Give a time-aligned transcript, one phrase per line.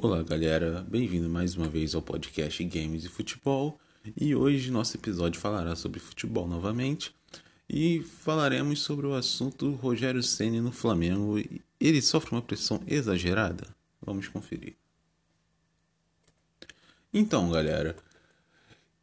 [0.00, 0.86] Olá, galera.
[0.88, 3.80] Bem-vindo mais uma vez ao podcast Games e Futebol.
[4.16, 7.12] E hoje nosso episódio falará sobre futebol novamente
[7.68, 11.42] e falaremos sobre o assunto Rogério Ceni no Flamengo.
[11.80, 13.66] Ele sofre uma pressão exagerada?
[14.00, 14.76] Vamos conferir.
[17.12, 17.96] Então, galera,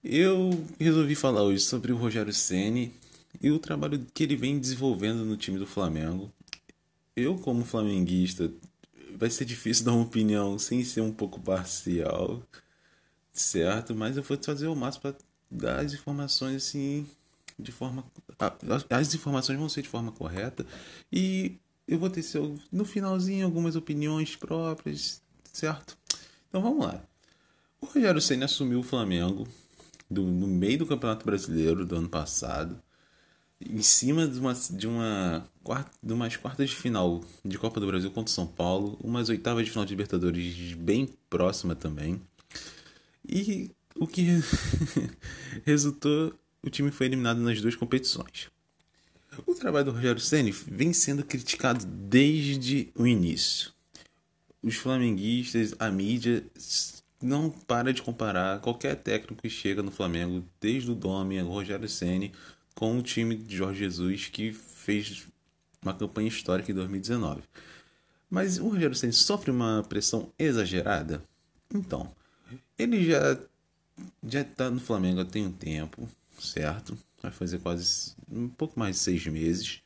[0.01, 2.93] eu resolvi falar hoje sobre o Rogério Ceni
[3.41, 6.31] e o trabalho que ele vem desenvolvendo no time do Flamengo.
[7.13, 8.49] Eu, como flamenguista,
[9.17, 12.41] vai ser difícil dar uma opinião sem ser um pouco parcial,
[13.31, 13.95] certo?
[13.95, 15.15] Mas eu vou fazer o máximo para
[15.49, 17.07] dar as informações assim
[17.57, 18.05] de forma
[18.89, 20.65] as informações vão ser de forma correta
[21.11, 21.57] e
[21.87, 25.21] eu vou ter seu, no finalzinho algumas opiniões próprias,
[25.53, 25.97] certo?
[26.49, 27.01] Então vamos lá.
[27.79, 29.47] O Rogério Senna assumiu o Flamengo
[30.09, 32.81] do, no meio do Campeonato Brasileiro do ano passado
[33.69, 35.49] em cima de uma de uma
[36.01, 39.65] de umas quartas de final de Copa do Brasil contra o São Paulo, umas oitavas
[39.65, 42.21] de final de Libertadores bem próxima também.
[43.27, 44.27] E o que
[45.65, 48.49] resultou, o time foi eliminado nas duas competições.
[49.45, 53.71] O trabalho do Rogério Ceni vem sendo criticado desde o início.
[54.61, 56.43] Os flamenguistas, a mídia
[57.21, 61.89] não para de comparar qualquer técnico que chega no Flamengo, desde o Domi, o Rogério
[61.89, 62.31] Ceni,
[62.75, 65.25] com o time de Jorge Jesus que fez
[65.81, 67.41] uma campanha histórica em 2019.
[68.29, 71.23] Mas o Rogério Ceni sofre uma pressão exagerada?
[71.73, 72.13] Então,
[72.77, 73.39] ele já
[74.27, 76.97] já está no Flamengo há tem um tempo, certo?
[77.21, 79.81] Vai fazer quase um pouco mais de seis meses.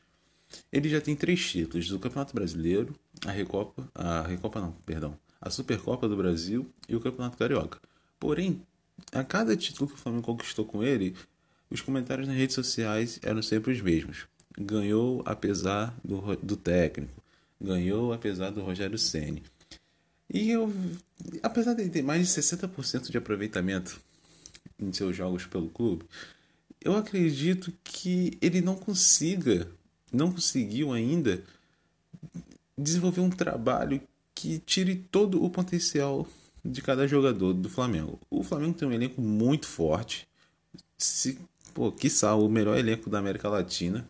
[0.72, 5.48] Ele já tem três títulos do Campeonato Brasileiro, a Recopa, a Recopa não, perdão, a
[5.48, 7.78] Supercopa do Brasil e o Campeonato Carioca.
[8.18, 8.60] Porém,
[9.12, 11.14] a cada título que o Flamengo conquistou com ele,
[11.70, 14.26] os comentários nas redes sociais eram sempre os mesmos.
[14.58, 17.22] Ganhou apesar do, do técnico.
[17.60, 19.42] Ganhou apesar do Rogério Ceni.
[20.32, 20.72] E eu,
[21.42, 24.00] apesar de ter mais de 60% de aproveitamento
[24.78, 26.04] em seus jogos pelo clube,
[26.80, 29.68] eu acredito que ele não consiga,
[30.12, 31.42] não conseguiu ainda
[32.78, 34.00] desenvolver um trabalho
[34.34, 36.26] que tire todo o potencial
[36.64, 38.18] de cada jogador do Flamengo.
[38.30, 40.26] O Flamengo tem um elenco muito forte.
[40.96, 41.38] Se
[41.72, 44.08] pô, quiçá o melhor elenco da América Latina.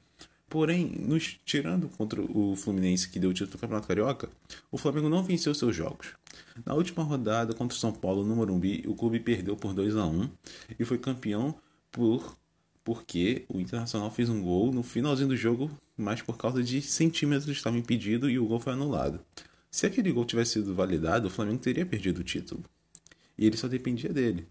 [0.49, 4.29] Porém, nos tirando contra o Fluminense que deu o título do Campeonato Carioca,
[4.71, 6.09] o Flamengo não venceu seus jogos.
[6.67, 10.05] Na última rodada contra o São Paulo no Morumbi, o clube perdeu por 2 a
[10.05, 10.29] 1
[10.79, 11.55] e foi campeão
[11.93, 12.37] por
[12.83, 17.49] porque o Internacional fez um gol no finalzinho do jogo, mas por causa de centímetros
[17.57, 19.21] estava impedido e o gol foi anulado.
[19.71, 22.65] Se aquele gol tivesse sido validado, o Flamengo teria perdido o título.
[23.39, 24.49] E ele só dependia dele.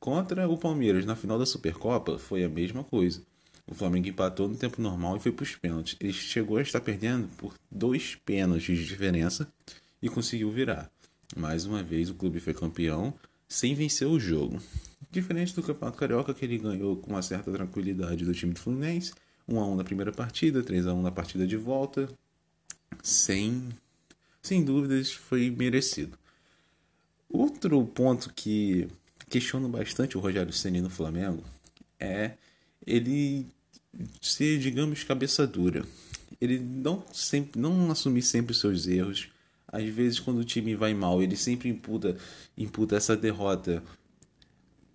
[0.00, 3.22] Contra o Palmeiras na final da Supercopa foi a mesma coisa.
[3.66, 5.94] O Flamengo empatou no tempo normal e foi para os pênaltis.
[6.00, 9.46] Ele chegou a estar perdendo por dois pênaltis de diferença
[10.00, 10.90] e conseguiu virar.
[11.36, 13.12] Mais uma vez o clube foi campeão
[13.46, 14.58] sem vencer o jogo.
[15.10, 19.12] Diferente do Campeonato Carioca, que ele ganhou com uma certa tranquilidade do time do Fluminense,
[19.46, 22.08] 1 a 1 na primeira partida, 3 a 1 na partida de volta,
[23.02, 23.68] sem
[24.40, 26.18] sem dúvidas foi merecido.
[27.28, 28.88] Outro ponto que
[29.30, 31.42] questiono bastante o Rogério Ceni no Flamengo
[31.98, 32.32] é
[32.84, 33.46] ele
[34.20, 35.84] ser, digamos, cabeça dura.
[36.40, 39.28] Ele não sempre não assumir sempre seus erros.
[39.68, 42.16] Às vezes quando o time vai mal, ele sempre imputa,
[42.58, 43.82] imputa essa derrota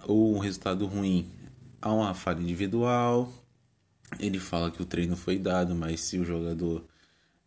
[0.06, 1.30] ou um resultado ruim
[1.82, 3.32] a uma falha individual.
[4.20, 6.86] Ele fala que o treino foi dado, mas se o jogador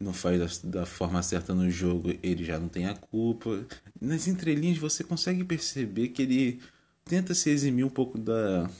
[0.01, 3.67] não faz da, forma certa no jogo, ele já não tem a culpa.
[4.01, 6.61] Nas entrelinhas você consegue perceber que ele
[7.09, 8.71] tenta se eximir um pouco da,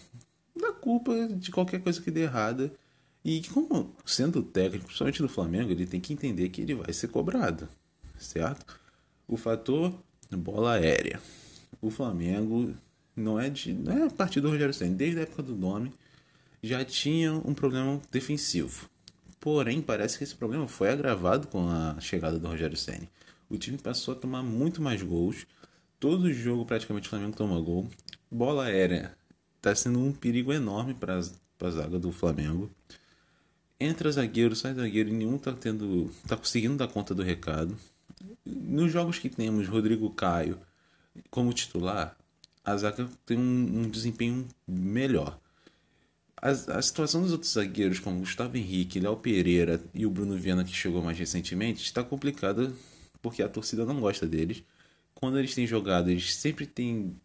[0.55, 2.73] da culpa de qualquer coisa que dê errada.
[3.25, 7.09] E como sendo técnico, principalmente do Flamengo, ele tem que entender que ele vai ser
[7.09, 7.69] cobrado,
[8.19, 8.65] certo?
[9.27, 9.93] O fator
[10.37, 11.21] bola aérea.
[11.81, 12.75] O Flamengo
[13.17, 15.93] não é de não é a partir do Rogério Senna, desde a época do nome
[16.63, 18.89] já tinha um problema defensivo.
[19.41, 23.09] Porém, parece que esse problema foi agravado com a chegada do Rogério Senna.
[23.49, 25.47] O time passou a tomar muito mais gols.
[26.01, 27.89] Todo jogo praticamente o Flamengo toma gol
[28.31, 29.17] bola aérea
[29.57, 32.71] está sendo um perigo enorme para a zaga do Flamengo.
[33.81, 37.77] Entra zagueiro, sai zagueiro, nenhum está tendo, tá conseguindo dar conta do recado.
[38.45, 40.59] Nos jogos que temos Rodrigo Caio
[41.31, 42.17] como titular,
[42.65, 45.39] a zaga tem um, um desempenho melhor.
[46.37, 50.65] A, a, situação dos outros zagueiros, como Gustavo Henrique, Léo Pereira e o Bruno Viana,
[50.65, 52.73] que chegou mais recentemente, está complicada
[53.21, 54.63] porque a torcida não gosta deles.
[55.15, 57.17] Quando eles têm jogado, eles sempre têm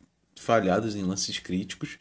[0.44, 1.98] falhados em lances críticos.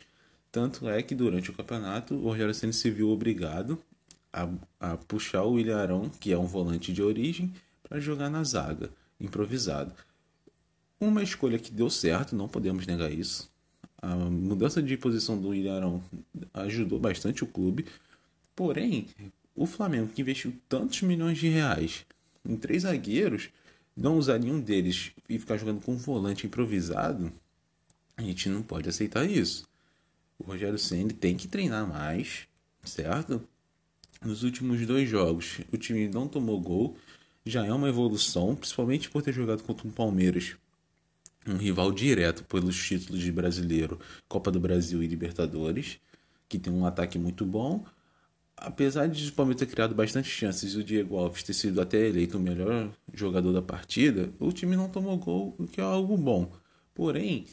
[0.51, 3.79] Tanto é que durante o campeonato o Rogério Senna se viu obrigado
[4.33, 4.49] a,
[4.81, 7.53] a puxar o William Arão, que é um volante de origem,
[7.83, 8.91] para jogar na zaga,
[9.21, 9.93] improvisado.
[11.01, 13.51] uma escolha que deu certo, não podemos negar isso.
[14.01, 16.03] A mudança de posição do Ilharão
[16.53, 17.87] ajudou bastante o clube.
[18.57, 19.07] Porém,
[19.55, 22.05] o Flamengo, que investiu tantos milhões de reais
[22.45, 23.51] em três zagueiros,
[23.97, 27.33] não usar nenhum deles e ficar jogando com um volante improvisado,
[28.23, 29.67] a gente não pode aceitar isso.
[30.39, 32.47] O Rogério Senna tem que treinar mais,
[32.85, 33.43] certo?
[34.25, 36.97] Nos últimos dois jogos, o time não tomou gol,
[37.45, 40.57] já é uma evolução, principalmente por ter jogado contra um Palmeiras,
[41.47, 43.99] um rival direto pelos títulos de brasileiro,
[44.29, 45.99] Copa do Brasil e Libertadores,
[46.49, 47.85] que tem um ataque muito bom.
[48.57, 52.07] Apesar de o Palmeiras ter criado bastante chances e o Diego Alves ter sido até
[52.07, 56.17] eleito o melhor jogador da partida, o time não tomou gol, o que é algo
[56.17, 56.53] bom.
[56.95, 57.47] Porém,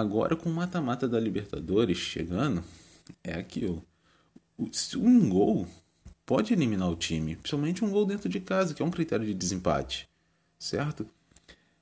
[0.00, 2.64] agora com o mata-mata da Libertadores chegando,
[3.22, 3.84] é aquilo.
[4.96, 5.66] Um gol
[6.26, 9.34] pode eliminar o time, principalmente um gol dentro de casa, que é um critério de
[9.34, 10.08] desempate,
[10.58, 11.06] certo?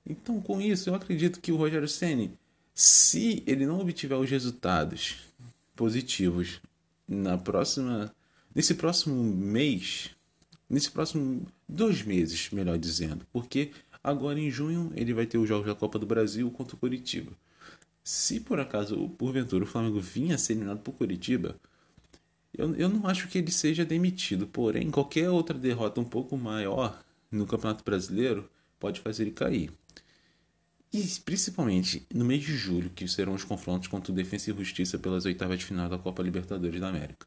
[0.06, 2.32] Então, com isso, eu acredito que o Rogério Ceni,
[2.74, 5.16] se ele não obtiver os resultados
[5.76, 6.60] positivos
[7.06, 8.14] na próxima,
[8.54, 10.10] nesse próximo mês,
[10.68, 13.72] nesse próximo dois meses, melhor dizendo, porque
[14.02, 17.32] agora em junho ele vai ter os jogos da Copa do Brasil contra o Curitiba.
[18.10, 21.60] Se por acaso, porventura, o Flamengo vinha a ser eliminado por Curitiba,
[22.56, 27.04] eu, eu não acho que ele seja demitido, porém, qualquer outra derrota um pouco maior
[27.30, 28.48] no Campeonato Brasileiro
[28.80, 29.70] pode fazer ele cair.
[30.90, 34.98] E principalmente no mês de julho, que serão os confrontos contra o Defensa e Justiça
[34.98, 37.26] pelas oitavas de final da Copa Libertadores da América.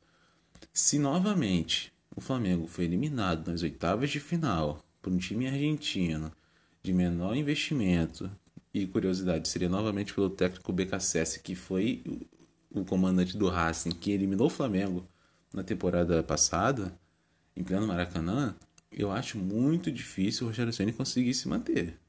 [0.74, 6.32] Se novamente o Flamengo foi eliminado nas oitavas de final por um time argentino
[6.82, 8.32] de menor investimento
[8.74, 12.04] e curiosidade, seria novamente pelo técnico BKSS, que foi
[12.70, 15.06] o comandante do Racing, que eliminou o Flamengo
[15.54, 16.98] na temporada passada,
[17.56, 18.56] em pleno Maracanã,
[18.92, 22.00] eu acho muito difícil o Rogério Ceni conseguir se manter.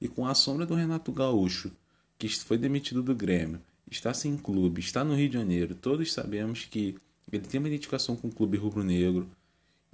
[0.00, 1.70] E com a sombra do Renato Gaúcho,
[2.18, 3.60] que foi demitido do Grêmio,
[3.90, 6.96] está sem clube, está no Rio de Janeiro, todos sabemos que
[7.30, 9.30] ele tem uma identificação com o clube rubro-negro.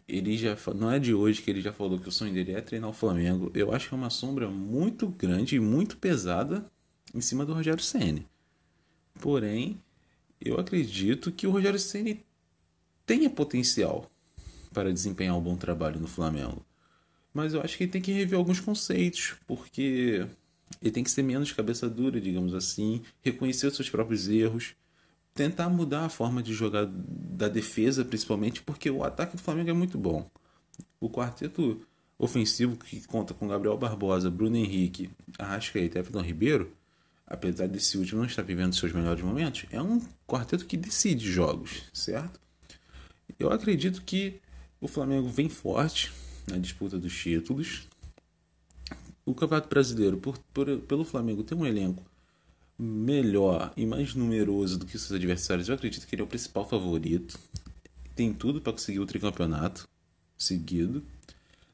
[0.09, 2.61] Ele já não é de hoje que ele já falou que o sonho dele é
[2.61, 3.51] treinar o Flamengo.
[3.55, 6.65] Eu acho que é uma sombra muito grande e muito pesada
[7.15, 8.27] em cima do Rogério Ceni.
[9.21, 9.81] Porém,
[10.41, 12.25] eu acredito que o Rogério Ceni
[13.05, 14.11] tenha potencial
[14.73, 16.65] para desempenhar um bom trabalho no Flamengo.
[17.33, 20.27] Mas eu acho que ele tem que rever alguns conceitos, porque
[20.83, 24.75] ele tem que ser menos cabeça dura, digamos assim, reconhecer os seus próprios erros,
[25.37, 29.75] tentar mudar a forma de jogar da defesa, principalmente, porque o ataque do Flamengo é
[29.75, 30.29] muito bom.
[30.99, 31.81] O quarteto
[32.19, 36.73] ofensivo que conta com Gabriel Barbosa, Bruno Henrique, Arrascaeta e Everton Ribeiro,
[37.27, 41.83] apesar desse último não estar vivendo seus melhores momentos, é um quarteto que decide jogos,
[41.93, 42.41] certo?
[43.39, 44.41] Eu acredito que
[44.81, 46.11] o Flamengo vem forte
[46.49, 47.87] na disputa dos títulos.
[49.27, 52.03] O Campeonato Brasileiro, por, por, pelo Flamengo ter um elenco
[52.79, 56.69] melhor e mais numeroso do que seus adversários, eu acredito que ele é o principal
[56.69, 57.39] favorito.
[58.15, 59.89] Tem tudo para conseguir o tricampeonato
[60.37, 61.03] seguido.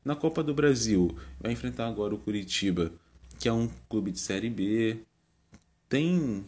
[0.04, 2.93] Na Copa do Brasil, vai enfrentar agora o Curitiba,
[3.38, 5.00] que é um clube de Série B.
[5.88, 6.44] Tem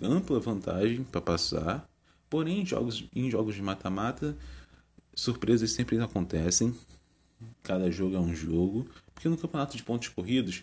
[0.00, 1.88] ampla vantagem para passar.
[2.30, 4.36] Porém, em jogos, em jogos de mata-mata,
[5.14, 6.74] surpresas sempre acontecem.
[7.62, 8.88] Cada jogo é um jogo.
[9.14, 10.62] Porque no campeonato de pontos corridos,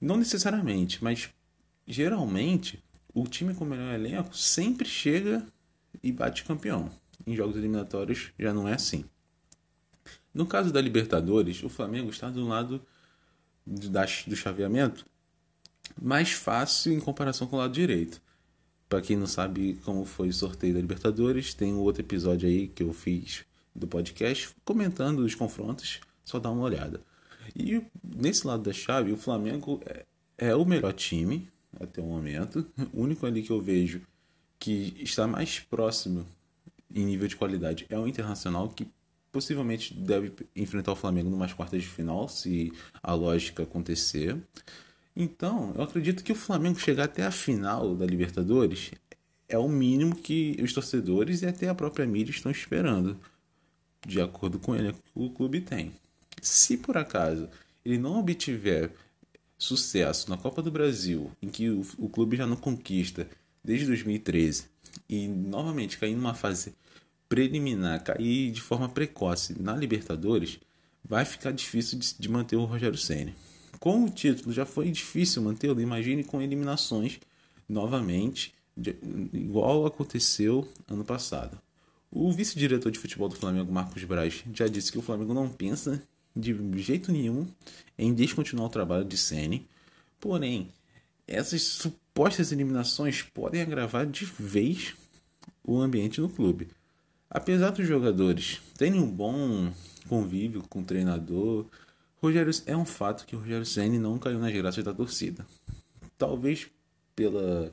[0.00, 1.30] não necessariamente, mas
[1.90, 2.82] geralmente,
[3.12, 5.44] o time com o melhor elenco sempre chega
[6.02, 6.90] e bate campeão.
[7.26, 9.04] Em jogos eliminatórios já não é assim.
[10.32, 12.80] No caso da Libertadores, o Flamengo está do lado
[13.66, 15.04] do chaveamento
[16.00, 18.22] mais fácil em comparação com o lado direito.
[18.88, 22.68] Para quem não sabe como foi o sorteio da Libertadores, tem um outro episódio aí
[22.68, 23.44] que eu fiz
[23.74, 27.00] do podcast comentando os confrontos, só dá uma olhada.
[27.54, 30.06] E nesse lado da chave, o Flamengo é,
[30.38, 31.48] é o melhor time
[31.78, 34.02] até o momento, o único ali que eu vejo
[34.58, 36.26] que está mais próximo
[36.94, 38.86] em nível de qualidade é o Internacional, que
[39.32, 42.72] possivelmente deve enfrentar o Flamengo numas quartas de final, se
[43.02, 44.36] a lógica acontecer.
[45.14, 48.90] Então, eu acredito que o Flamengo chegar até a final da Libertadores
[49.48, 53.18] é o mínimo que os torcedores e até a própria mídia estão esperando,
[54.06, 55.92] de acordo com ele que o clube tem.
[56.40, 57.48] Se por acaso
[57.84, 58.92] ele não obtiver
[59.60, 63.28] sucesso na Copa do Brasil, em que o, o clube já não conquista
[63.62, 64.64] desde 2013,
[65.06, 66.74] e novamente cair numa fase
[67.28, 70.58] preliminar, cair de forma precoce na Libertadores,
[71.04, 73.34] vai ficar difícil de, de manter o Rogério Senna.
[73.78, 77.20] Com o título já foi difícil mantê-lo, imagine com eliminações
[77.68, 78.96] novamente, de,
[79.32, 81.60] igual aconteceu ano passado.
[82.10, 86.02] O vice-diretor de futebol do Flamengo, Marcos Braz, já disse que o Flamengo não pensa
[86.34, 87.46] de jeito nenhum
[87.98, 89.68] em descontinuar o trabalho de Sene,
[90.20, 90.68] Porém,
[91.26, 94.94] essas supostas eliminações podem agravar de vez
[95.64, 96.68] o ambiente no clube.
[97.30, 99.72] Apesar dos jogadores terem um bom
[100.08, 101.64] convívio com o treinador,
[102.20, 105.46] Rogério é um fato que o Rogério Ceni não caiu nas graças da torcida.
[106.18, 106.68] Talvez
[107.16, 107.72] pela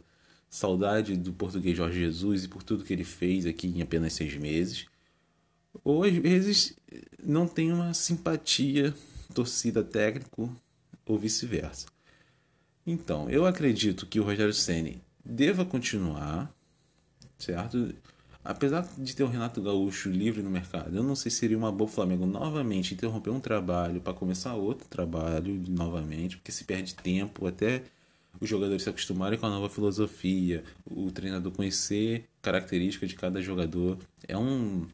[0.50, 4.34] saudade do português Jorge Jesus e por tudo que ele fez aqui em apenas seis
[4.38, 4.86] meses,
[5.84, 6.76] ou às vezes
[7.24, 8.94] não tem uma simpatia
[9.34, 10.54] torcida técnico
[11.06, 11.88] ou vice-versa.
[12.86, 16.52] Então, eu acredito que o Rogério Ceni deva continuar,
[17.38, 17.94] certo?
[18.44, 21.72] Apesar de ter o Renato Gaúcho livre no mercado, eu não sei se seria uma
[21.72, 27.46] boa Flamengo novamente interromper um trabalho para começar outro trabalho novamente, porque se perde tempo
[27.46, 27.84] até
[28.40, 33.98] os jogadores se acostumarem com a nova filosofia, o treinador conhecer características de cada jogador.
[34.28, 34.88] É um,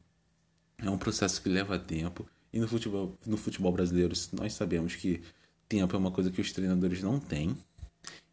[0.84, 2.26] é um processo que leva tempo.
[2.52, 5.22] E no futebol, no futebol brasileiro, nós sabemos que
[5.68, 7.58] tempo é uma coisa que os treinadores não têm.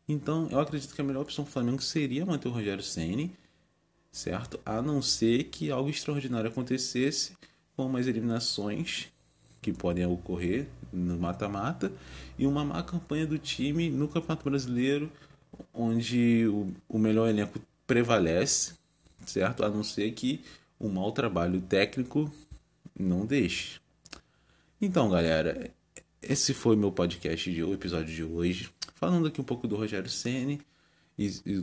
[0.07, 3.33] Então, eu acredito que a melhor opção do Flamengo seria manter o Rogério Ceni,
[4.11, 4.61] certo?
[4.67, 7.37] A não ser que algo extraordinário acontecesse,
[7.77, 9.09] como as eliminações
[9.63, 11.93] que podem ocorrer no mata-mata
[12.39, 15.11] e uma má campanha do time no Campeonato Brasileiro,
[15.73, 18.75] onde o, o melhor elenco prevalece,
[19.25, 19.65] certo?
[19.65, 20.41] A não ser que
[20.81, 22.33] um mau trabalho técnico
[22.99, 23.81] não deixe.
[24.81, 25.71] Então, galera,
[26.23, 30.09] esse foi meu podcast de o episódio de hoje falando aqui um pouco do Rogério
[30.09, 30.61] Ceni
[31.19, 31.63] e, e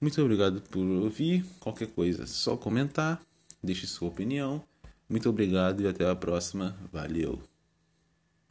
[0.00, 1.44] muito obrigado por ouvir.
[1.58, 3.20] Qualquer coisa, só comentar,
[3.62, 4.62] deixe sua opinião.
[5.08, 6.76] Muito obrigado e até a próxima.
[6.92, 7.55] Valeu.